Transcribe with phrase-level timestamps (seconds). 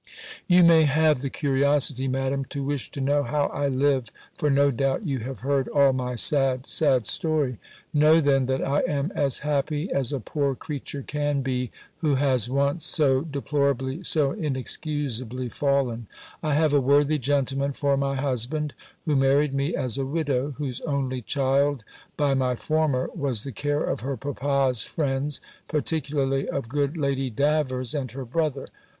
[0.47, 4.71] "You may have the curiosity, Madam, to wish to know how I live: for no
[4.71, 7.59] doubt you have heard all my sad, sad story!
[7.93, 12.49] Know, then, that I am as happy, as a poor creature can be, who has
[12.49, 16.07] once so deplorably, so inexcusably fallen.
[16.41, 18.73] I have a worthy gentleman for my husband,
[19.05, 21.83] who married me as a widow, whose only child
[22.17, 27.93] by my former was the care of her papa's friends, particularly of good Lacy Davers
[27.93, 28.67] and her brother.